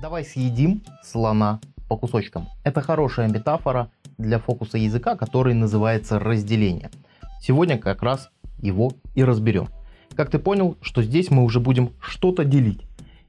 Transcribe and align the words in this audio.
Давай 0.00 0.24
съедим 0.24 0.82
слона 1.02 1.58
по 1.88 1.96
кусочкам. 1.96 2.46
Это 2.62 2.80
хорошая 2.80 3.26
метафора 3.28 3.90
для 4.16 4.38
фокуса 4.38 4.78
языка, 4.78 5.16
который 5.16 5.54
называется 5.54 6.20
разделение. 6.20 6.90
Сегодня 7.40 7.78
как 7.78 8.04
раз 8.04 8.30
его 8.60 8.92
и 9.16 9.24
разберем. 9.24 9.66
Как 10.14 10.30
ты 10.30 10.38
понял, 10.38 10.76
что 10.82 11.02
здесь 11.02 11.32
мы 11.32 11.42
уже 11.42 11.58
будем 11.58 11.90
что-то 12.00 12.44
делить. 12.44 12.82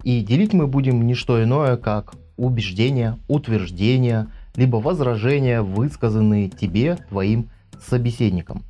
И 0.03 0.21
делить 0.21 0.53
мы 0.53 0.67
будем 0.67 1.07
не 1.07 1.15
что 1.15 1.43
иное, 1.43 1.75
как 1.75 2.13
убеждения, 2.37 3.17
утверждения, 3.27 4.27
либо 4.55 4.77
возражения, 4.77 5.63
высказанные 5.63 6.49
тебе, 6.49 6.97
твоим 7.09 7.49
собеседником. 7.81 8.63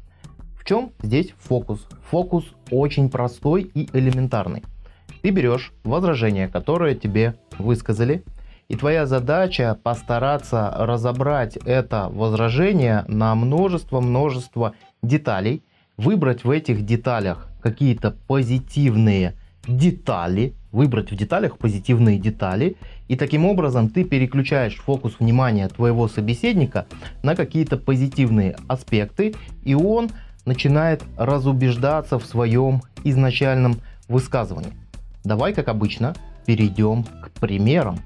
В 0.58 0.64
чем 0.64 0.92
здесь 1.04 1.34
фокус? 1.38 1.86
Фокус 2.10 2.46
очень 2.72 3.10
простой 3.10 3.64
и 3.64 3.90
элементарный. 3.92 4.64
Ты 5.22 5.32
берешь 5.32 5.74
возражение, 5.84 6.48
которое 6.48 6.96
тебе 6.96 7.36
высказали, 7.58 8.24
и 8.70 8.76
твоя 8.76 9.06
задача 9.06 9.78
постараться 9.82 10.74
разобрать 10.78 11.58
это 11.58 12.08
возражение 12.10 13.04
на 13.08 13.34
множество-множество 13.36 14.76
деталей, 15.02 15.64
выбрать 15.98 16.44
в 16.44 16.52
этих 16.52 16.86
деталях 16.86 17.50
какие-то 17.62 18.16
позитивные 18.28 19.34
детали, 19.68 20.54
выбрать 20.72 21.12
в 21.12 21.16
деталях 21.16 21.58
позитивные 21.58 22.20
детали, 22.20 22.78
и 23.08 23.16
таким 23.16 23.46
образом 23.46 23.90
ты 23.90 24.04
переключаешь 24.04 24.78
фокус 24.78 25.16
внимания 25.20 25.68
твоего 25.68 26.08
собеседника 26.08 26.86
на 27.24 27.36
какие-то 27.36 27.76
позитивные 27.78 28.56
аспекты, 28.68 29.36
и 29.64 29.74
он 29.74 30.10
начинает 30.46 31.04
разубеждаться 31.18 32.20
в 32.20 32.26
своем 32.26 32.82
изначальном 33.04 33.78
высказывании. 34.08 34.74
Давай, 35.24 35.54
как 35.54 35.68
обычно, 35.68 36.16
перейдем 36.46 37.04
к 37.04 37.32
примерам. 37.40 38.00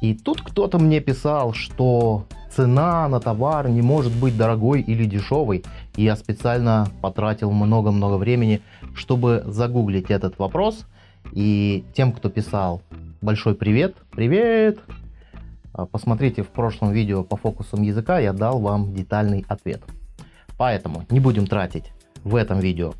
И 0.00 0.14
тут 0.14 0.40
кто-то 0.40 0.78
мне 0.78 1.00
писал, 1.00 1.52
что 1.52 2.26
цена 2.50 3.08
на 3.08 3.20
товар 3.20 3.68
не 3.68 3.82
может 3.82 4.12
быть 4.12 4.36
дорогой 4.36 4.80
или 4.80 5.04
дешевой. 5.04 5.64
И 5.96 6.02
я 6.02 6.16
специально 6.16 6.88
потратил 7.00 7.50
много-много 7.50 8.14
времени, 8.16 8.60
чтобы 8.94 9.42
загуглить 9.46 10.10
этот 10.10 10.38
вопрос. 10.38 10.86
И 11.32 11.84
тем, 11.94 12.12
кто 12.12 12.30
писал, 12.30 12.82
большой 13.20 13.54
привет, 13.54 13.94
привет! 14.10 14.78
А, 15.72 15.86
посмотрите 15.86 16.42
в 16.42 16.48
прошлом 16.48 16.92
видео 16.92 17.22
по 17.22 17.36
фокусам 17.36 17.82
языка, 17.82 18.18
я 18.18 18.32
дал 18.32 18.58
вам 18.58 18.94
детальный 18.94 19.44
ответ. 19.48 19.82
Поэтому 20.56 21.06
не 21.10 21.20
будем 21.20 21.46
тратить 21.46 21.92
в 22.24 22.34
этом 22.34 22.58
видео 22.58 22.94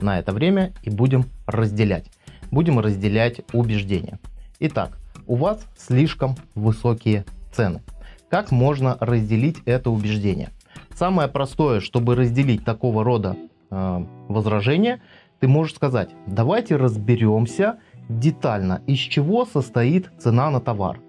на 0.00 0.18
это 0.18 0.32
время 0.32 0.72
и 0.82 0.90
будем 0.90 1.26
разделять 1.46 2.10
будем 2.50 2.78
разделять 2.78 3.40
убеждения. 3.52 4.18
Итак, 4.60 4.98
у 5.26 5.36
вас 5.36 5.64
слишком 5.76 6.36
высокие 6.54 7.24
цены. 7.52 7.82
Как 8.28 8.50
можно 8.50 8.96
разделить 9.00 9.58
это 9.64 9.90
убеждение? 9.90 10.50
Самое 10.94 11.28
простое, 11.28 11.80
чтобы 11.80 12.14
разделить 12.14 12.64
такого 12.64 13.04
рода 13.04 13.36
э, 13.70 14.06
возражения, 14.28 15.00
ты 15.40 15.48
можешь 15.48 15.76
сказать, 15.76 16.10
давайте 16.26 16.76
разберемся 16.76 17.78
детально, 18.08 18.82
из 18.86 18.98
чего 18.98 19.44
состоит 19.44 20.10
цена 20.18 20.50
на 20.50 20.60
товар. 20.60 21.00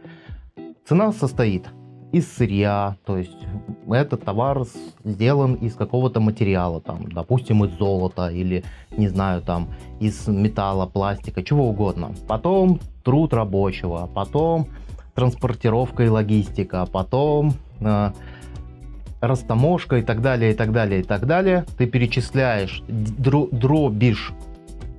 Цена 0.86 1.12
состоит 1.12 1.68
из 2.12 2.32
сырья, 2.32 2.98
то 3.06 3.18
есть 3.18 3.38
этот 3.88 4.24
товар 4.24 4.64
сделан 5.04 5.54
из 5.54 5.76
какого-то 5.76 6.20
материала, 6.20 6.82
там, 6.82 7.12
допустим, 7.12 7.64
из 7.66 7.72
золота 7.78 8.30
или, 8.30 8.64
не 8.98 9.08
знаю, 9.08 9.42
там, 9.42 9.70
из 10.00 10.28
металла, 10.28 10.88
пластика, 10.88 11.44
чего 11.44 11.70
угодно. 11.70 12.14
Потом 12.28 12.80
труд 13.04 13.34
рабочего, 13.34 14.10
потом 14.14 14.68
транспортировка 15.14 16.04
и 16.04 16.08
логистика, 16.08 16.88
потом 16.92 17.54
э, 17.80 18.12
растаможка 19.22 19.98
и 19.98 20.02
так 20.02 20.22
далее, 20.22 20.52
и 20.52 20.56
так 20.56 20.72
далее, 20.72 21.02
и 21.02 21.04
так 21.04 21.28
далее. 21.28 21.66
Ты 21.78 21.86
перечисляешь, 21.88 22.82
дробишь 22.88 24.34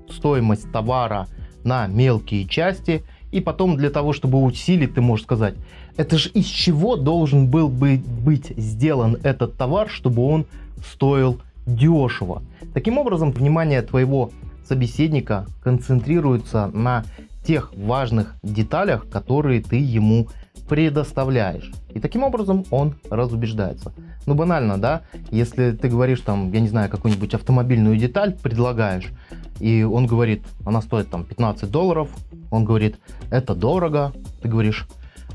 стоимость 0.08 0.70
товара 0.72 1.26
на 1.64 1.86
мелкие 1.86 2.46
части, 2.46 3.02
и 3.32 3.40
потом 3.40 3.76
для 3.76 3.90
того, 3.90 4.12
чтобы 4.12 4.42
усилить, 4.42 4.94
ты 4.94 5.00
можешь 5.00 5.24
сказать, 5.24 5.54
это 5.96 6.18
же 6.18 6.28
из 6.30 6.46
чего 6.46 6.96
должен 6.96 7.48
был 7.48 7.68
бы 7.68 7.96
быть 7.96 8.52
сделан 8.56 9.16
этот 9.22 9.56
товар, 9.56 9.88
чтобы 9.88 10.24
он 10.24 10.46
стоил 10.84 11.40
дешево. 11.66 12.42
Таким 12.74 12.98
образом, 12.98 13.32
внимание 13.32 13.82
твоего 13.82 14.30
собеседника 14.66 15.46
концентрируется 15.62 16.70
на 16.72 17.04
тех 17.44 17.72
важных 17.76 18.34
деталях, 18.42 19.08
которые 19.08 19.62
ты 19.62 19.76
ему 19.76 20.28
предоставляешь. 20.70 21.72
И 21.92 21.98
таким 21.98 22.22
образом 22.22 22.64
он 22.70 22.94
разубеждается. 23.10 23.92
Ну 24.26 24.34
банально, 24.34 24.78
да? 24.78 25.02
Если 25.32 25.72
ты 25.72 25.88
говоришь 25.88 26.20
там, 26.20 26.52
я 26.52 26.60
не 26.60 26.68
знаю, 26.68 26.88
какую-нибудь 26.88 27.34
автомобильную 27.34 27.96
деталь 27.96 28.36
предлагаешь, 28.40 29.10
и 29.58 29.82
он 29.82 30.06
говорит, 30.06 30.44
она 30.64 30.80
стоит 30.80 31.10
там 31.10 31.24
15 31.24 31.68
долларов, 31.68 32.08
он 32.52 32.64
говорит, 32.64 33.00
это 33.32 33.56
дорого, 33.56 34.12
ты 34.42 34.48
говоришь, 34.48 34.86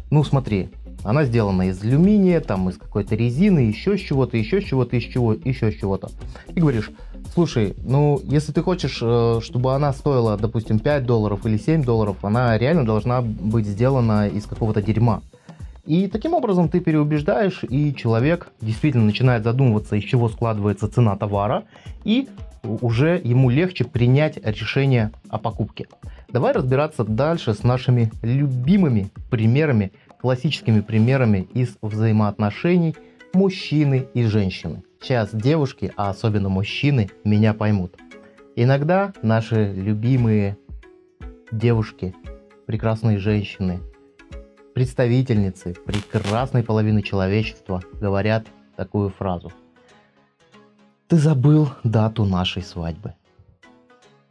ну 0.10 0.24
смотри, 0.24 0.70
она 1.04 1.26
сделана 1.26 1.64
из 1.64 1.84
алюминия, 1.84 2.40
там 2.40 2.70
из 2.70 2.78
какой-то 2.78 3.16
резины, 3.16 3.60
еще 3.60 3.98
с 3.98 4.02
чего-то, 4.02 4.38
еще 4.38 4.62
с 4.62 4.64
чего-то, 4.64 5.02
чего, 5.02 5.34
еще 5.34 5.70
с 5.70 5.76
чего-то. 5.76 6.12
И 6.56 6.62
говоришь, 6.62 6.92
слушай, 7.34 7.76
ну 7.84 8.20
если 8.24 8.52
ты 8.52 8.62
хочешь, 8.62 9.00
э, 9.02 9.40
чтобы 9.42 9.74
она 9.74 9.94
стоила, 9.94 10.38
допустим, 10.38 10.80
5 10.80 11.06
долларов 11.06 11.46
или 11.46 11.58
7 11.58 11.84
долларов, 11.84 12.18
она 12.24 12.58
реально 12.58 12.86
должна 12.86 13.22
быть 13.22 13.66
сделана 13.66 14.28
из 14.28 14.46
какого-то 14.46 14.82
дерьма. 14.82 15.22
И 15.86 16.08
таким 16.08 16.34
образом 16.34 16.68
ты 16.68 16.80
переубеждаешь, 16.80 17.64
и 17.64 17.94
человек 17.94 18.50
действительно 18.60 19.06
начинает 19.06 19.44
задумываться, 19.44 19.96
из 19.96 20.04
чего 20.04 20.30
складывается 20.30 20.88
цена 20.88 21.16
товара, 21.16 21.66
и 22.04 22.28
уже 22.64 23.22
ему 23.24 23.52
легче 23.52 23.86
принять 23.86 24.38
решение 24.44 25.12
о 25.30 25.38
покупке. 25.38 25.86
Давай 26.30 26.54
разбираться 26.54 27.04
дальше 27.04 27.54
с 27.54 27.64
нашими 27.64 28.12
любимыми 28.24 29.12
примерами, 29.30 29.92
классическими 30.20 30.82
примерами 30.82 31.48
из 31.54 31.78
взаимоотношений 31.84 32.96
мужчины 33.36 34.08
и 34.14 34.24
женщины. 34.24 34.84
Сейчас 35.02 35.30
девушки, 35.34 35.92
а 35.98 36.10
особенно 36.10 36.50
мужчины, 36.50 37.10
меня 37.26 37.54
поймут. 37.54 37.96
Иногда 38.56 39.14
наши 39.22 39.74
любимые 39.74 40.58
девушки, 41.52 42.16
прекрасные 42.66 43.20
женщины, 43.20 43.82
представительницы 44.74 45.76
прекрасной 45.86 46.64
половины 46.64 47.02
человечества 47.02 47.82
говорят 48.00 48.48
такую 48.78 49.10
фразу. 49.10 49.52
Ты 51.08 51.18
забыл 51.18 51.70
дату 51.84 52.24
нашей 52.24 52.64
свадьбы. 52.64 53.16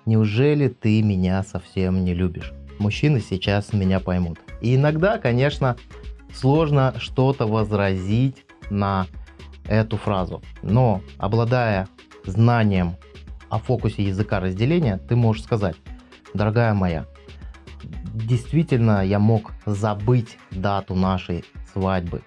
Неужели 0.07 0.69
ты 0.69 1.03
меня 1.03 1.43
совсем 1.43 2.05
не 2.05 2.15
любишь? 2.15 2.53
Мужчины 2.79 3.21
сейчас 3.21 3.73
меня 3.75 4.01
поймут. 4.01 4.39
И 4.63 4.75
иногда, 4.75 5.19
конечно, 5.19 5.77
сложно 6.33 6.95
что-то 6.99 7.47
возразить 7.47 8.44
на 8.71 9.07
эту 9.67 9.97
фразу. 9.97 10.43
Но 10.63 11.01
обладая 11.19 11.89
знанием 12.25 12.97
о 13.49 13.59
фокусе 13.59 14.03
языка 14.05 14.41
разделения, 14.41 14.99
ты 14.99 15.17
можешь 15.17 15.45
сказать, 15.45 15.77
дорогая 16.35 16.75
моя, 16.75 17.07
действительно 18.13 19.05
я 19.05 19.19
мог 19.19 19.53
забыть 19.67 20.39
дату 20.51 20.95
нашей 20.95 21.45
свадьбы. 21.73 22.23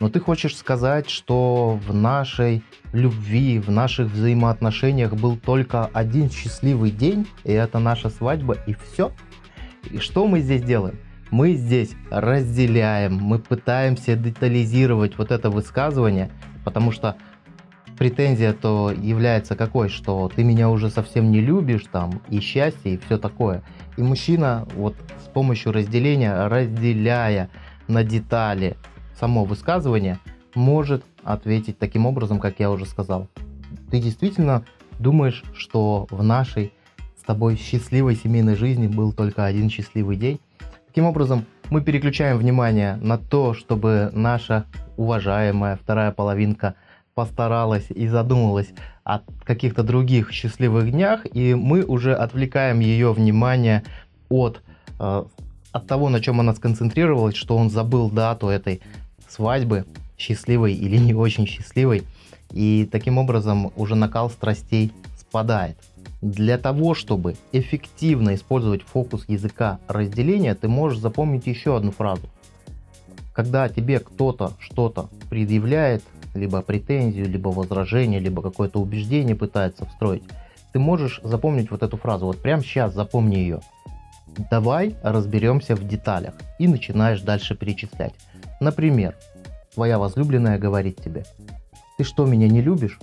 Но 0.00 0.08
ты 0.08 0.18
хочешь 0.18 0.56
сказать, 0.56 1.10
что 1.10 1.78
в 1.86 1.94
нашей 1.94 2.64
любви, 2.92 3.58
в 3.58 3.70
наших 3.70 4.10
взаимоотношениях 4.10 5.14
был 5.14 5.36
только 5.36 5.86
один 5.92 6.30
счастливый 6.30 6.90
день, 6.90 7.26
и 7.44 7.52
это 7.52 7.78
наша 7.78 8.08
свадьба, 8.08 8.56
и 8.66 8.74
все? 8.74 9.12
И 9.90 9.98
что 9.98 10.26
мы 10.26 10.40
здесь 10.40 10.62
делаем? 10.62 10.98
Мы 11.30 11.54
здесь 11.54 11.94
разделяем, 12.10 13.14
мы 13.14 13.38
пытаемся 13.38 14.16
детализировать 14.16 15.16
вот 15.16 15.30
это 15.30 15.48
высказывание, 15.48 16.30
потому 16.64 16.90
что 16.90 17.16
претензия 17.96 18.52
то 18.52 18.90
является 18.90 19.54
какой, 19.54 19.90
что 19.90 20.28
ты 20.34 20.42
меня 20.42 20.68
уже 20.70 20.90
совсем 20.90 21.30
не 21.30 21.40
любишь, 21.40 21.84
там, 21.92 22.20
и 22.28 22.40
счастье, 22.40 22.94
и 22.94 22.98
все 22.98 23.16
такое. 23.16 23.62
И 23.96 24.02
мужчина 24.02 24.66
вот 24.74 24.96
с 25.24 25.28
помощью 25.28 25.72
разделения, 25.72 26.48
разделяя 26.48 27.48
на 27.86 28.02
детали 28.02 28.76
само 29.18 29.44
высказывание, 29.44 30.18
может 30.54 31.04
ответить 31.22 31.78
таким 31.78 32.06
образом, 32.06 32.40
как 32.40 32.58
я 32.58 32.70
уже 32.70 32.86
сказал. 32.86 33.28
Ты 33.90 34.00
действительно 34.00 34.64
думаешь, 34.98 35.44
что 35.54 36.08
в 36.10 36.22
нашей 36.24 36.72
с 37.16 37.22
тобой 37.22 37.56
счастливой 37.56 38.16
семейной 38.16 38.56
жизни 38.56 38.88
был 38.88 39.12
только 39.12 39.44
один 39.44 39.70
счастливый 39.70 40.16
день? 40.16 40.40
Таким 40.90 41.04
образом, 41.04 41.46
мы 41.70 41.82
переключаем 41.82 42.36
внимание 42.36 42.96
на 42.96 43.16
то, 43.16 43.54
чтобы 43.54 44.10
наша 44.12 44.64
уважаемая 44.96 45.76
вторая 45.76 46.10
половинка 46.10 46.74
постаралась 47.14 47.86
и 47.90 48.08
задумалась 48.08 48.70
о 49.04 49.20
каких-то 49.44 49.84
других 49.84 50.32
счастливых 50.32 50.90
днях, 50.90 51.26
и 51.32 51.54
мы 51.54 51.84
уже 51.84 52.12
отвлекаем 52.12 52.80
ее 52.80 53.12
внимание 53.12 53.84
от 54.28 54.62
э, 54.98 55.24
от 55.70 55.86
того, 55.86 56.08
на 56.08 56.20
чем 56.20 56.40
она 56.40 56.54
сконцентрировалась, 56.54 57.36
что 57.36 57.56
он 57.56 57.70
забыл 57.70 58.10
дату 58.10 58.48
этой 58.48 58.80
свадьбы, 59.28 59.84
счастливой 60.18 60.74
или 60.74 60.96
не 60.96 61.14
очень 61.14 61.46
счастливой, 61.46 62.02
и 62.50 62.88
таким 62.90 63.16
образом 63.18 63.70
уже 63.76 63.94
накал 63.94 64.28
страстей 64.28 64.92
спадает. 65.16 65.76
Для 66.22 66.58
того, 66.58 66.94
чтобы 66.94 67.36
эффективно 67.52 68.34
использовать 68.34 68.82
фокус 68.82 69.24
языка 69.26 69.78
разделения, 69.88 70.54
ты 70.54 70.68
можешь 70.68 70.98
запомнить 70.98 71.46
еще 71.46 71.76
одну 71.76 71.92
фразу. 71.92 72.28
Когда 73.32 73.68
тебе 73.70 74.00
кто-то 74.00 74.52
что-то 74.58 75.08
предъявляет, 75.30 76.02
либо 76.34 76.60
претензию, 76.60 77.28
либо 77.28 77.48
возражение, 77.48 78.20
либо 78.20 78.42
какое-то 78.42 78.80
убеждение 78.80 79.34
пытается 79.34 79.86
встроить, 79.86 80.22
ты 80.72 80.78
можешь 80.78 81.20
запомнить 81.24 81.70
вот 81.70 81.82
эту 81.82 81.96
фразу. 81.96 82.26
Вот 82.26 82.38
прямо 82.42 82.62
сейчас 82.62 82.94
запомни 82.94 83.36
ее. 83.36 83.60
Давай 84.50 84.96
разберемся 85.02 85.74
в 85.74 85.86
деталях. 85.86 86.34
И 86.58 86.68
начинаешь 86.68 87.22
дальше 87.22 87.56
перечислять. 87.56 88.14
Например, 88.60 89.16
твоя 89.74 89.98
возлюбленная 89.98 90.58
говорит 90.58 91.02
тебе, 91.02 91.24
ты 91.96 92.04
что, 92.04 92.26
меня 92.26 92.46
не 92.46 92.60
любишь? 92.60 92.98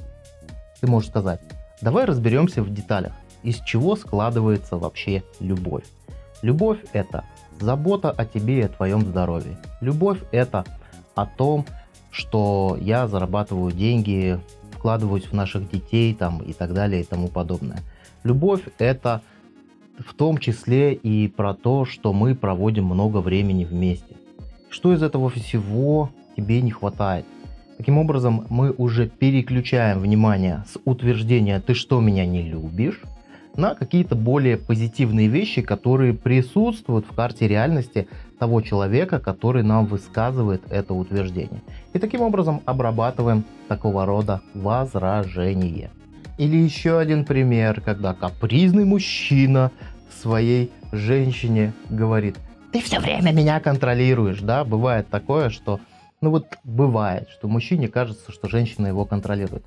Ты 0.79 0.87
можешь 0.87 1.09
сказать, 1.09 1.41
давай 1.81 2.05
разберемся 2.05 2.63
в 2.63 2.73
деталях, 2.73 3.13
из 3.43 3.59
чего 3.61 3.95
складывается 3.95 4.77
вообще 4.77 5.23
любовь. 5.39 5.85
Любовь 6.41 6.79
это 6.93 7.23
забота 7.59 8.11
о 8.11 8.25
тебе 8.25 8.59
и 8.59 8.63
о 8.63 8.69
твоем 8.69 9.01
здоровье. 9.01 9.57
Любовь 9.81 10.19
это 10.31 10.65
о 11.15 11.25
том, 11.25 11.65
что 12.11 12.77
я 12.79 13.07
зарабатываю 13.07 13.71
деньги, 13.71 14.39
вкладываюсь 14.71 15.25
в 15.25 15.33
наших 15.33 15.69
детей 15.69 16.13
там 16.13 16.39
и 16.39 16.53
так 16.53 16.73
далее 16.73 17.01
и 17.01 17.05
тому 17.05 17.27
подобное. 17.27 17.79
Любовь 18.23 18.61
это 18.77 19.21
в 19.97 20.13
том 20.13 20.37
числе 20.37 20.93
и 20.93 21.27
про 21.27 21.53
то, 21.53 21.85
что 21.85 22.13
мы 22.13 22.35
проводим 22.35 22.85
много 22.85 23.17
времени 23.17 23.65
вместе. 23.65 24.15
Что 24.69 24.93
из 24.93 25.01
этого 25.01 25.29
всего 25.29 26.11
тебе 26.35 26.61
не 26.61 26.71
хватает? 26.71 27.25
Таким 27.77 27.99
образом, 27.99 28.47
мы 28.49 28.71
уже 28.71 29.07
переключаем 29.07 29.99
внимание 29.99 30.63
с 30.67 30.79
утверждения 30.83 31.59
«ты 31.59 31.75
что, 31.75 32.01
меня 32.01 32.25
не 32.25 32.41
любишь?» 32.41 33.01
на 33.55 33.73
какие-то 33.73 34.15
более 34.15 34.55
позитивные 34.55 35.27
вещи, 35.27 35.61
которые 35.63 36.13
присутствуют 36.13 37.07
в 37.07 37.15
карте 37.15 37.47
реальности 37.47 38.07
того 38.39 38.61
человека, 38.61 39.19
который 39.19 39.63
нам 39.63 39.87
высказывает 39.87 40.61
это 40.69 40.93
утверждение. 40.93 41.61
И 41.93 41.99
таким 41.99 42.21
образом 42.21 42.61
обрабатываем 42.65 43.43
такого 43.67 44.05
рода 44.05 44.41
возражение. 44.53 45.89
Или 46.37 46.55
еще 46.55 46.99
один 46.99 47.25
пример, 47.25 47.81
когда 47.81 48.13
капризный 48.13 48.85
мужчина 48.85 49.71
своей 50.21 50.71
женщине 50.91 51.73
говорит, 51.89 52.37
ты 52.71 52.81
все 52.81 52.99
время 52.99 53.31
меня 53.31 53.59
контролируешь, 53.59 54.41
да, 54.41 54.63
бывает 54.63 55.07
такое, 55.09 55.49
что, 55.49 55.79
ну 56.21 56.31
вот 56.31 56.45
бывает, 56.63 57.29
что 57.29 57.47
мужчине 57.47 57.87
кажется, 57.87 58.31
что 58.31 58.49
женщина 58.49 58.87
его 58.87 59.05
контролирует. 59.05 59.63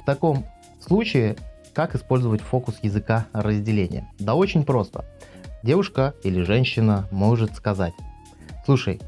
В 0.00 0.04
таком 0.04 0.44
случае 0.80 1.36
как 1.72 1.94
использовать 1.94 2.40
фокус 2.40 2.76
языка 2.82 3.26
разделения? 3.32 4.08
Да 4.18 4.34
очень 4.34 4.64
просто. 4.64 5.04
Девушка 5.62 6.14
или 6.22 6.42
женщина 6.42 7.08
может 7.10 7.54
сказать, 7.56 7.94
слушай, 8.66 9.00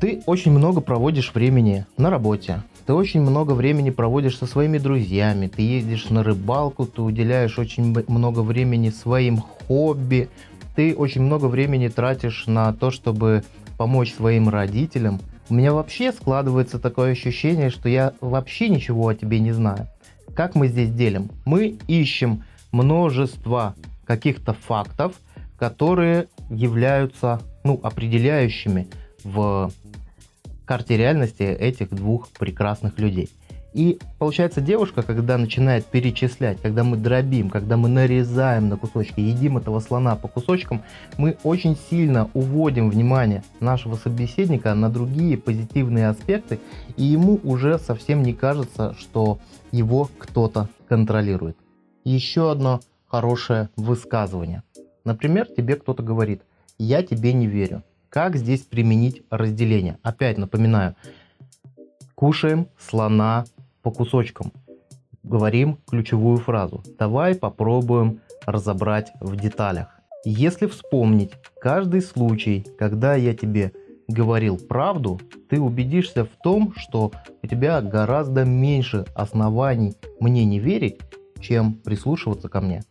ты 0.00 0.22
очень 0.26 0.52
много 0.52 0.82
проводишь 0.82 1.32
времени 1.34 1.86
на 1.96 2.10
работе, 2.10 2.62
ты 2.84 2.92
очень 2.92 3.22
много 3.22 3.52
времени 3.52 3.90
проводишь 3.90 4.36
со 4.36 4.46
своими 4.46 4.76
друзьями, 4.76 5.48
ты 5.48 5.62
ездишь 5.62 6.10
на 6.10 6.22
рыбалку, 6.22 6.86
ты 6.86 7.00
уделяешь 7.00 7.58
очень 7.58 7.96
много 8.06 8.40
времени 8.40 8.90
своим 8.90 9.38
хобби, 9.38 10.28
ты 10.76 10.94
очень 10.94 11.22
много 11.22 11.46
времени 11.46 11.88
тратишь 11.88 12.46
на 12.46 12.72
то, 12.74 12.90
чтобы 12.90 13.42
помочь 13.78 14.14
своим 14.14 14.50
родителям. 14.50 15.20
У 15.48 15.54
меня 15.54 15.72
вообще 15.72 16.12
складывается 16.12 16.80
такое 16.80 17.12
ощущение, 17.12 17.70
что 17.70 17.88
я 17.88 18.14
вообще 18.20 18.68
ничего 18.68 19.08
о 19.08 19.14
тебе 19.14 19.38
не 19.38 19.52
знаю. 19.52 19.86
Как 20.34 20.56
мы 20.56 20.66
здесь 20.66 20.90
делим? 20.90 21.30
Мы 21.44 21.78
ищем 21.86 22.42
множество 22.72 23.76
каких-то 24.04 24.54
фактов, 24.54 25.14
которые 25.56 26.26
являются 26.50 27.40
ну, 27.62 27.78
определяющими 27.82 28.88
в 29.22 29.70
карте 30.64 30.96
реальности 30.96 31.44
этих 31.44 31.90
двух 31.90 32.28
прекрасных 32.30 32.98
людей. 32.98 33.30
И 33.76 33.98
получается 34.18 34.62
девушка, 34.62 35.02
когда 35.02 35.36
начинает 35.36 35.84
перечислять, 35.84 36.58
когда 36.62 36.82
мы 36.82 36.96
дробим, 36.96 37.50
когда 37.50 37.76
мы 37.76 37.90
нарезаем 37.90 38.70
на 38.70 38.78
кусочки, 38.78 39.20
едим 39.20 39.58
этого 39.58 39.80
слона 39.80 40.16
по 40.16 40.28
кусочкам, 40.28 40.82
мы 41.18 41.36
очень 41.42 41.76
сильно 41.90 42.30
уводим 42.32 42.88
внимание 42.88 43.44
нашего 43.60 43.96
собеседника 43.96 44.72
на 44.72 44.88
другие 44.88 45.36
позитивные 45.36 46.08
аспекты, 46.08 46.58
и 46.96 47.04
ему 47.04 47.38
уже 47.44 47.78
совсем 47.78 48.22
не 48.22 48.32
кажется, 48.32 48.94
что 48.98 49.40
его 49.72 50.08
кто-то 50.16 50.70
контролирует. 50.88 51.58
Еще 52.02 52.50
одно 52.50 52.80
хорошее 53.06 53.68
высказывание. 53.76 54.62
Например, 55.04 55.46
тебе 55.54 55.76
кто-то 55.76 56.02
говорит, 56.02 56.40
я 56.78 57.02
тебе 57.02 57.34
не 57.34 57.46
верю. 57.46 57.82
Как 58.08 58.36
здесь 58.36 58.62
применить 58.62 59.22
разделение? 59.28 59.98
Опять 60.02 60.38
напоминаю, 60.38 60.96
кушаем 62.14 62.68
слона 62.78 63.44
по 63.86 63.92
кусочкам. 63.92 64.50
Говорим 65.22 65.78
ключевую 65.88 66.38
фразу. 66.38 66.82
Давай 66.98 67.36
попробуем 67.36 68.18
разобрать 68.44 69.12
в 69.20 69.36
деталях. 69.36 69.86
Если 70.24 70.66
вспомнить 70.66 71.30
каждый 71.60 72.02
случай, 72.02 72.66
когда 72.80 73.14
я 73.14 73.32
тебе 73.32 73.70
говорил 74.08 74.58
правду, 74.58 75.20
ты 75.48 75.60
убедишься 75.60 76.24
в 76.24 76.30
том, 76.42 76.74
что 76.76 77.12
у 77.44 77.46
тебя 77.46 77.80
гораздо 77.80 78.44
меньше 78.44 79.04
оснований 79.14 79.94
мне 80.18 80.44
не 80.44 80.58
верить, 80.58 80.98
чем 81.38 81.74
прислушиваться 81.74 82.48
ко 82.48 82.60
мне. 82.60 82.82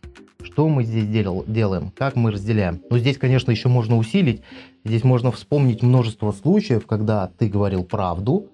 Что 0.42 0.66
мы 0.70 0.82
здесь 0.84 1.08
дел, 1.08 1.44
делаем? 1.46 1.92
Как 1.94 2.16
мы 2.16 2.30
разделяем? 2.30 2.80
Ну, 2.88 2.96
здесь, 2.96 3.18
конечно, 3.18 3.50
еще 3.50 3.68
можно 3.68 3.98
усилить. 3.98 4.40
Здесь 4.82 5.04
можно 5.04 5.30
вспомнить 5.30 5.82
множество 5.82 6.32
случаев, 6.32 6.86
когда 6.86 7.30
ты 7.36 7.48
говорил 7.50 7.84
правду, 7.84 8.46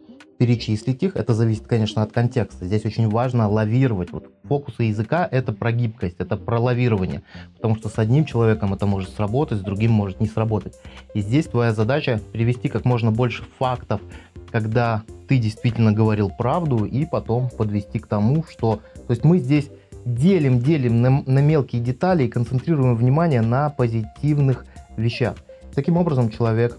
перечислить 0.43 1.01
их. 1.05 1.15
Это 1.15 1.35
зависит, 1.35 1.69
конечно, 1.69 2.03
от 2.03 2.11
контекста. 2.11 2.67
Здесь 2.67 2.85
очень 2.85 3.09
важно 3.09 3.49
лавировать. 3.49 4.11
Вот 4.11 4.25
фокусы 4.43 4.83
языка— 4.83 5.29
это 5.31 5.53
про 5.53 5.71
гибкость, 5.71 6.17
это 6.19 6.37
про 6.37 6.59
лавирование. 6.59 7.23
Потому 7.55 7.77
что 7.77 7.89
с 7.89 7.97
одним 7.97 8.25
человеком 8.25 8.75
это 8.75 8.85
может 8.87 9.11
сработать, 9.11 9.59
с 9.59 9.63
другим 9.63 9.93
может 9.93 10.19
не 10.19 10.27
сработать. 10.27 10.75
И 11.15 11.21
здесь 11.21 11.47
твоя 11.47 11.73
задача 11.73 12.21
привести 12.33 12.69
как 12.69 12.85
можно 12.85 13.13
больше 13.13 13.45
фактов, 13.61 14.01
когда 14.51 15.05
ты 15.29 15.39
действительно 15.39 15.93
говорил 15.93 16.29
правду, 16.29 16.87
и 16.87 17.07
потом 17.07 17.49
подвести 17.49 18.01
к 18.01 18.09
тому, 18.09 18.45
что... 18.51 18.81
То 19.07 19.13
есть 19.13 19.23
мы 19.23 19.39
здесь 19.39 19.71
делим, 20.05 20.59
делим 20.59 21.03
на, 21.03 21.23
на 21.25 21.39
мелкие 21.39 21.81
детали 21.81 22.25
и 22.25 22.29
концентрируем 22.29 22.97
внимание 22.97 23.43
на 23.43 23.71
позитивных 23.71 24.67
вещах. 24.97 25.37
Таким 25.73 25.97
образом 25.99 26.31
человек 26.31 26.77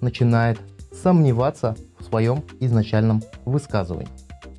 начинает 0.00 0.58
сомневаться 0.92 1.76
своем 2.08 2.42
изначальном 2.60 3.22
высказывании. 3.44 4.08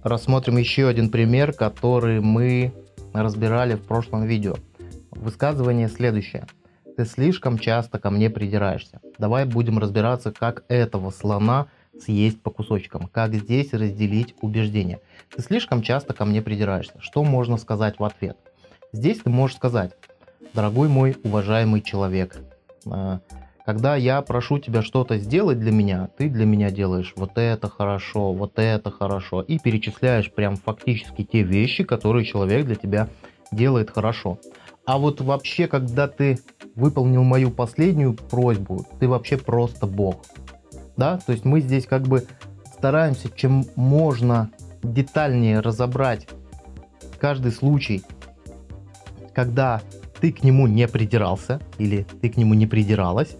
Рассмотрим 0.03 0.57
еще 0.57 0.87
один 0.87 1.09
пример, 1.09 1.53
который 1.53 2.21
мы 2.21 2.73
разбирали 3.13 3.75
в 3.75 3.81
прошлом 3.81 4.25
видео. 4.25 4.55
Высказывание 5.11 5.89
следующее. 5.89 6.45
Ты 6.95 7.05
слишком 7.05 7.57
часто 7.57 7.99
ко 7.99 8.09
мне 8.09 8.29
придираешься. 8.29 9.01
Давай 9.17 9.45
будем 9.45 9.79
разбираться, 9.79 10.31
как 10.31 10.63
этого 10.67 11.11
слона 11.11 11.67
съесть 11.99 12.41
по 12.41 12.51
кусочкам. 12.51 13.07
Как 13.07 13.33
здесь 13.33 13.73
разделить 13.73 14.35
убеждения. 14.41 14.99
Ты 15.35 15.41
слишком 15.41 15.81
часто 15.81 16.13
ко 16.13 16.25
мне 16.25 16.41
придираешься. 16.41 16.93
Что 16.99 17.23
можно 17.23 17.57
сказать 17.57 17.99
в 17.99 18.03
ответ? 18.03 18.37
Здесь 18.91 19.19
ты 19.19 19.29
можешь 19.29 19.57
сказать, 19.57 19.91
дорогой 20.53 20.87
мой 20.87 21.15
уважаемый 21.23 21.81
человек, 21.81 22.37
э, 22.85 23.19
когда 23.69 23.95
я 23.95 24.23
прошу 24.23 24.57
тебя 24.57 24.81
что-то 24.81 25.19
сделать 25.19 25.59
для 25.59 25.71
меня, 25.71 26.09
ты 26.17 26.27
для 26.27 26.47
меня 26.47 26.71
делаешь 26.71 27.13
вот 27.15 27.37
это 27.37 27.69
хорошо, 27.69 28.33
вот 28.33 28.53
это 28.55 28.89
хорошо. 28.89 29.43
И 29.43 29.59
перечисляешь 29.59 30.31
прям 30.31 30.55
фактически 30.55 31.23
те 31.23 31.43
вещи, 31.43 31.83
которые 31.83 32.25
человек 32.25 32.65
для 32.65 32.73
тебя 32.73 33.09
делает 33.51 33.91
хорошо. 33.91 34.39
А 34.87 34.97
вот 34.97 35.21
вообще, 35.21 35.67
когда 35.67 36.07
ты 36.07 36.39
выполнил 36.73 37.21
мою 37.21 37.51
последнюю 37.51 38.15
просьбу, 38.15 38.87
ты 38.99 39.07
вообще 39.07 39.37
просто 39.37 39.85
бог. 39.85 40.25
Да, 40.97 41.19
то 41.23 41.31
есть 41.31 41.45
мы 41.45 41.61
здесь 41.61 41.85
как 41.85 42.07
бы 42.07 42.25
стараемся 42.73 43.29
чем 43.35 43.65
можно 43.75 44.49
детальнее 44.81 45.59
разобрать 45.59 46.27
каждый 47.19 47.51
случай, 47.51 48.01
когда 49.35 49.83
ты 50.19 50.31
к 50.31 50.43
нему 50.43 50.65
не 50.65 50.87
придирался 50.87 51.61
или 51.77 52.07
ты 52.19 52.29
к 52.29 52.37
нему 52.37 52.55
не 52.55 52.65
придиралась, 52.65 53.37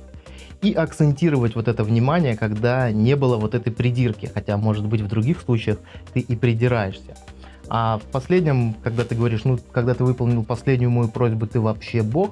и 0.62 0.74
акцентировать 0.74 1.56
вот 1.56 1.68
это 1.68 1.84
внимание, 1.84 2.36
когда 2.36 2.92
не 2.92 3.16
было 3.16 3.38
вот 3.38 3.56
этой 3.56 3.72
придирки, 3.72 4.30
хотя, 4.34 4.58
может 4.58 4.86
быть, 4.86 5.02
в 5.02 5.08
других 5.08 5.42
случаях 5.42 5.80
ты 6.14 6.20
и 6.20 6.36
придираешься. 6.36 7.16
А 7.70 8.00
в 8.00 8.04
последнем, 8.12 8.74
когда 8.84 9.04
ты 9.04 9.16
говоришь, 9.16 9.44
ну, 9.44 9.60
когда 9.72 9.94
ты 9.94 10.04
выполнил 10.04 10.44
последнюю 10.44 10.90
мою 10.90 11.08
просьбу, 11.08 11.46
ты 11.46 11.60
вообще 11.60 12.02
бог, 12.02 12.32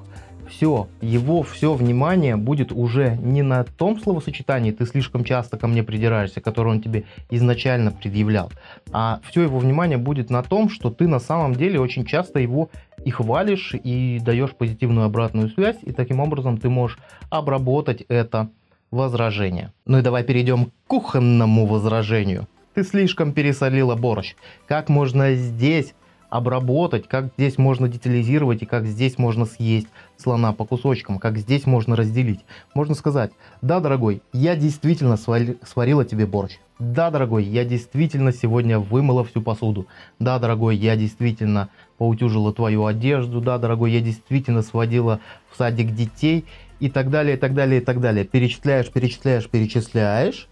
все, 0.50 0.88
его 1.01 1.43
все 1.43 1.74
внимание 1.74 2.36
будет 2.36 2.72
уже 2.72 3.17
не 3.22 3.41
на 3.41 3.63
том 3.63 4.00
словосочетании 4.00 4.72
«ты 4.72 4.86
слишком 4.86 5.24
часто 5.24 5.57
ко 5.57 5.67
мне 5.67 5.84
придираешься», 5.84 6.41
которое 6.41 6.72
он 6.72 6.81
тебе 6.81 7.03
изначально 7.29 7.91
предъявлял, 7.91 8.51
а 8.91 9.19
все 9.29 9.41
его 9.43 9.60
внимание 9.60 9.98
будет 9.98 10.29
на 10.29 10.43
том, 10.43 10.69
что 10.69 10.89
ты 10.89 11.07
на 11.07 11.19
самом 11.19 11.53
деле 11.53 11.79
очень 11.79 12.05
часто 12.05 12.39
его 12.39 12.69
и 13.07 13.09
хвалишь, 13.09 13.73
и 13.73 14.19
даешь 14.19 14.51
позитивную 14.51 15.05
обратную 15.05 15.47
связь, 15.49 15.77
и 15.81 15.93
таким 15.93 16.19
образом 16.19 16.57
ты 16.57 16.67
можешь 16.67 16.99
обработать 17.29 18.01
это 18.09 18.49
возражение. 18.91 19.71
Ну 19.85 19.99
и 19.99 20.01
давай 20.01 20.25
перейдем 20.25 20.65
к 20.65 20.71
кухонному 20.87 21.65
возражению. 21.65 22.49
Ты 22.73 22.83
слишком 22.83 23.31
пересолила 23.31 23.95
борщ. 23.95 24.35
Как 24.67 24.89
можно 24.89 25.35
здесь 25.35 25.93
обработать, 26.29 27.07
как 27.07 27.27
здесь 27.38 27.57
можно 27.57 27.88
детализировать 27.88 28.62
и 28.62 28.65
как 28.65 28.86
здесь 28.86 29.17
можно 29.17 29.46
съесть 29.46 29.88
слона 30.17 30.53
по 30.53 30.65
кусочкам, 30.65 31.19
как 31.19 31.38
здесь 31.38 31.65
можно 31.65 31.96
разделить. 31.96 32.41
Можно 32.74 32.96
сказать, 32.96 33.31
да, 33.62 33.79
дорогой, 33.79 34.22
я 34.34 34.55
действительно 34.55 35.17
сварила 35.17 36.05
тебе 36.05 36.25
борщ. 36.25 36.57
Да, 36.79 37.10
дорогой, 37.10 37.43
я 37.43 37.65
действительно 37.65 38.31
сегодня 38.31 38.77
вымыла 38.77 39.24
всю 39.24 39.41
посуду. 39.41 39.88
Да, 40.19 40.38
дорогой, 40.38 40.75
я 40.75 40.96
действительно 40.96 41.69
поутюжила 41.98 42.53
твою 42.53 42.86
одежду. 42.86 43.41
Да, 43.41 43.57
дорогой, 43.57 43.91
я 43.91 44.01
действительно 44.01 44.62
сводила 44.62 45.19
в 45.50 45.57
садик 45.57 45.96
детей. 45.96 46.46
И 46.79 46.91
так 46.91 47.10
далее, 47.10 47.36
и 47.36 47.39
так 47.39 47.55
далее, 47.55 47.81
и 47.81 47.84
так 47.84 48.00
далее. 48.00 48.24
Перечисляешь, 48.24 48.91
перечисляешь, 48.91 49.50
перечисляешь 49.50 50.48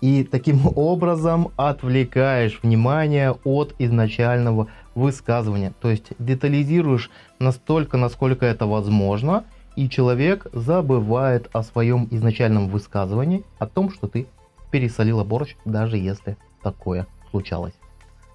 и 0.00 0.24
таким 0.24 0.66
образом 0.76 1.52
отвлекаешь 1.56 2.60
внимание 2.62 3.32
от 3.44 3.74
изначального 3.78 4.68
высказывания. 4.94 5.72
То 5.80 5.90
есть 5.90 6.12
детализируешь 6.18 7.10
настолько, 7.38 7.96
насколько 7.96 8.46
это 8.46 8.66
возможно, 8.66 9.44
и 9.76 9.88
человек 9.88 10.46
забывает 10.52 11.48
о 11.52 11.62
своем 11.62 12.08
изначальном 12.10 12.68
высказывании, 12.68 13.44
о 13.58 13.66
том, 13.66 13.90
что 13.90 14.08
ты 14.08 14.26
пересолила 14.70 15.24
борщ, 15.24 15.56
даже 15.64 15.96
если 15.96 16.36
такое 16.62 17.06
случалось. 17.30 17.74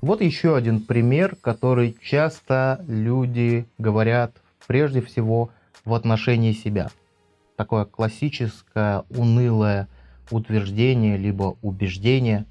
Вот 0.02 0.22
еще 0.22 0.56
один 0.56 0.82
пример, 0.82 1.36
который 1.36 1.98
часто 2.02 2.84
люди 2.88 3.66
говорят 3.78 4.36
прежде 4.68 5.02
всего 5.02 5.50
в 5.84 5.94
отношении 5.94 6.54
себя. 6.54 6.90
Такое 7.56 7.86
классическое, 7.86 9.04
унылое 9.10 9.88
утверждение, 10.32 11.18
либо 11.18 11.58
убеждение, 11.62 12.46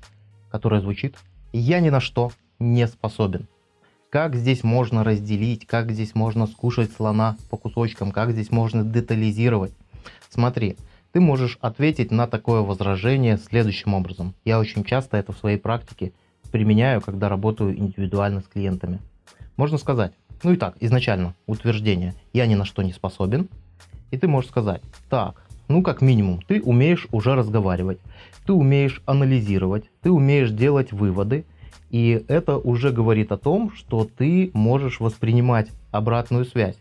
которое 0.51 0.81
звучит 0.81 1.17
«я 1.53 1.81
ни 1.81 1.91
на 1.91 2.01
что 2.01 2.33
не 2.59 2.87
способен». 2.87 3.49
Как 4.15 4.37
здесь 4.37 4.63
можно 4.63 5.03
разделить, 5.03 5.67
как 5.67 5.91
здесь 5.91 6.15
можно 6.15 6.47
скушать 6.47 6.93
слона 6.93 7.37
по 7.51 7.57
кусочкам, 7.57 8.13
как 8.13 8.31
здесь 8.31 8.53
можно 8.53 8.85
детализировать. 8.85 9.73
Смотри, 10.31 10.77
ты 11.11 11.19
можешь 11.19 11.59
ответить 11.61 12.13
на 12.13 12.29
такое 12.29 12.61
возражение 12.61 13.39
следующим 13.39 13.93
образом. 13.93 14.35
Я 14.45 14.61
очень 14.61 14.85
часто 14.85 15.17
это 15.17 15.33
в 15.33 15.39
своей 15.39 15.59
практике 15.59 16.13
применяю, 16.53 17.01
когда 17.01 17.29
работаю 17.29 17.77
индивидуально 17.77 18.43
с 18.43 18.45
клиентами. 18.45 19.01
Можно 19.57 19.79
сказать, 19.79 20.13
ну 20.45 20.53
и 20.53 20.57
так, 20.57 20.77
изначально 20.79 21.35
утверждение 21.49 22.15
«я 22.33 22.47
ни 22.47 22.55
на 22.55 22.65
что 22.65 22.83
не 22.85 22.93
способен», 22.93 23.49
и 24.13 24.17
ты 24.17 24.29
можешь 24.29 24.51
сказать, 24.51 24.83
так, 25.11 25.45
ну, 25.67 25.83
как 25.83 26.03
минимум, 26.03 26.41
ты 26.41 26.63
умеешь 26.63 27.09
уже 27.11 27.35
разговаривать, 27.35 27.99
ты 28.47 28.53
умеешь 28.53 29.03
анализировать, 29.07 29.91
ты 30.03 30.13
умеешь 30.13 30.53
делать 30.53 30.93
выводы, 30.93 31.47
и 31.91 32.25
это 32.29 32.59
уже 32.59 32.91
говорит 32.91 33.33
о 33.33 33.37
том, 33.37 33.73
что 33.75 34.05
ты 34.05 34.51
можешь 34.53 35.01
воспринимать 35.01 35.69
обратную 35.91 36.45
связь. 36.45 36.77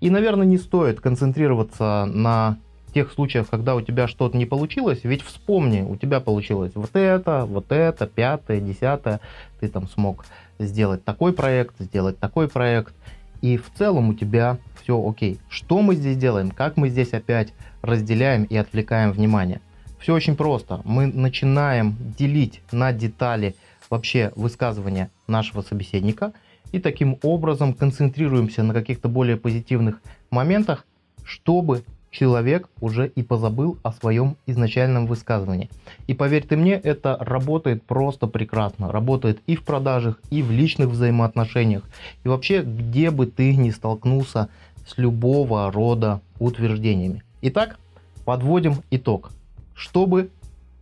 И, 0.00 0.10
наверное, 0.10 0.46
не 0.46 0.58
стоит 0.58 1.00
концентрироваться 1.00 2.06
на 2.06 2.58
тех 2.92 3.12
случаях, 3.12 3.48
когда 3.48 3.76
у 3.76 3.80
тебя 3.80 4.08
что-то 4.08 4.36
не 4.36 4.46
получилось, 4.46 5.00
ведь 5.04 5.22
вспомни, 5.22 5.82
у 5.82 5.96
тебя 5.96 6.20
получилось 6.20 6.72
вот 6.74 6.90
это, 6.94 7.44
вот 7.46 7.70
это, 7.70 8.06
пятое, 8.06 8.60
десятое, 8.60 9.20
ты 9.60 9.68
там 9.68 9.88
смог 9.88 10.24
сделать 10.58 11.04
такой 11.04 11.32
проект, 11.32 11.74
сделать 11.78 12.18
такой 12.18 12.48
проект, 12.48 12.94
и 13.42 13.56
в 13.56 13.70
целом 13.76 14.10
у 14.10 14.14
тебя 14.14 14.58
все 14.82 15.02
окей. 15.08 15.38
Что 15.48 15.80
мы 15.82 15.94
здесь 15.94 16.16
делаем? 16.16 16.50
Как 16.50 16.76
мы 16.76 16.88
здесь 16.88 17.12
опять 17.12 17.54
разделяем 17.82 18.44
и 18.44 18.56
отвлекаем 18.56 19.12
внимание? 19.12 19.60
Все 19.98 20.14
очень 20.14 20.36
просто. 20.36 20.80
Мы 20.84 21.06
начинаем 21.06 21.96
делить 22.18 22.60
на 22.72 22.92
детали 22.92 23.54
вообще 23.90 24.32
высказывания 24.36 25.10
нашего 25.26 25.62
собеседника 25.62 26.32
и 26.72 26.78
таким 26.78 27.18
образом 27.22 27.74
концентрируемся 27.74 28.62
на 28.62 28.72
каких-то 28.72 29.08
более 29.08 29.36
позитивных 29.36 30.00
моментах, 30.30 30.86
чтобы 31.24 31.82
человек 32.10 32.68
уже 32.80 33.08
и 33.08 33.22
позабыл 33.22 33.78
о 33.82 33.92
своем 33.92 34.36
изначальном 34.46 35.06
высказывании. 35.06 35.68
И 36.06 36.14
поверь 36.14 36.46
ты 36.46 36.56
мне, 36.56 36.72
это 36.72 37.16
работает 37.20 37.82
просто 37.82 38.26
прекрасно. 38.26 38.90
Работает 38.90 39.40
и 39.46 39.56
в 39.56 39.64
продажах, 39.64 40.20
и 40.30 40.42
в 40.42 40.50
личных 40.50 40.88
взаимоотношениях. 40.88 41.84
И 42.24 42.28
вообще, 42.28 42.62
где 42.62 43.10
бы 43.10 43.26
ты 43.26 43.54
ни 43.54 43.70
столкнулся 43.70 44.48
с 44.86 44.98
любого 44.98 45.70
рода 45.70 46.20
утверждениями. 46.38 47.22
Итак, 47.42 47.78
подводим 48.24 48.82
итог. 48.90 49.30
Чтобы 49.74 50.30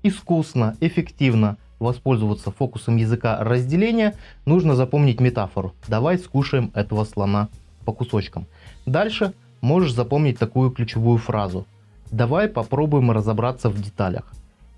искусно, 0.03 0.77
эффективно 0.81 1.57
воспользоваться 1.79 2.51
фокусом 2.51 2.97
языка 2.97 3.39
разделения, 3.43 4.15
нужно 4.45 4.75
запомнить 4.75 5.21
метафору. 5.21 5.75
Давай 5.87 6.19
скушаем 6.19 6.71
этого 6.75 7.05
слона 7.05 7.49
по 7.85 7.93
кусочкам. 7.93 8.47
Дальше 8.87 9.33
можешь 9.61 9.95
запомнить 9.95 10.39
такую 10.39 10.71
ключевую 10.71 11.19
фразу. 11.19 11.67
Давай 12.11 12.49
попробуем 12.49 13.11
разобраться 13.11 13.69
в 13.69 13.81
деталях. 13.81 14.33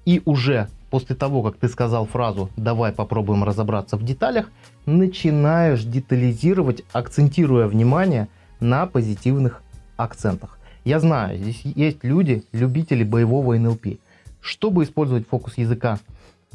И 0.05 0.23
уже 0.25 0.69
после 0.91 1.15
того, 1.15 1.43
как 1.43 1.57
ты 1.57 1.69
сказал 1.69 2.07
фразу 2.07 2.51
«давай 2.57 2.93
попробуем 2.93 3.45
разобраться 3.45 3.97
в 3.97 4.05
деталях», 4.05 4.51
начинаешь 4.87 5.85
детализировать, 5.85 6.83
акцентируя 6.93 7.67
внимание 7.67 8.29
на 8.59 8.87
позитивных 8.87 9.63
акцентах. 9.97 10.59
Я 10.85 10.99
знаю, 10.99 11.39
здесь 11.39 11.61
есть 11.65 12.03
люди, 12.03 12.45
любители 12.53 13.05
боевого 13.05 13.57
НЛП. 13.57 13.99
Чтобы 14.41 14.85
использовать 14.85 15.29
фокус 15.29 15.59
языка, 15.59 15.99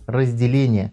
разделение 0.08 0.92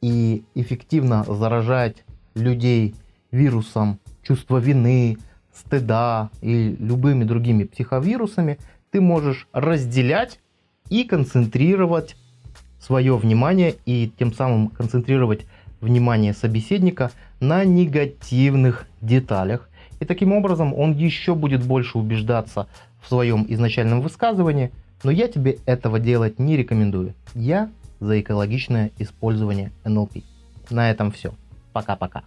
и 0.00 0.44
эффективно 0.54 1.24
заражать 1.24 2.04
людей 2.34 2.94
вирусом 3.30 3.98
чувства 4.22 4.58
вины, 4.58 5.18
стыда 5.54 6.30
и 6.40 6.76
любыми 6.78 7.24
другими 7.24 7.64
психовирусами, 7.64 8.58
ты 8.90 9.00
можешь 9.00 9.48
разделять 9.52 10.40
и 10.88 11.04
концентрировать 11.04 12.16
свое 12.80 13.16
внимание 13.16 13.74
и 13.86 14.12
тем 14.18 14.32
самым 14.32 14.68
концентрировать 14.68 15.46
внимание 15.80 16.32
собеседника 16.32 17.10
на 17.40 17.64
негативных 17.64 18.86
деталях. 19.00 19.68
И 20.00 20.04
таким 20.04 20.32
образом 20.32 20.74
он 20.74 20.92
еще 20.92 21.34
будет 21.34 21.64
больше 21.64 21.98
убеждаться 21.98 22.68
в 23.02 23.08
своем 23.08 23.44
изначальном 23.48 24.00
высказывании, 24.00 24.70
но 25.02 25.10
я 25.10 25.28
тебе 25.28 25.58
этого 25.66 25.98
делать 25.98 26.38
не 26.38 26.56
рекомендую. 26.56 27.14
Я 27.34 27.70
за 28.00 28.20
экологичное 28.20 28.90
использование 28.98 29.72
NLP. 29.84 30.24
На 30.70 30.90
этом 30.90 31.10
все. 31.10 31.32
Пока-пока. 31.72 32.24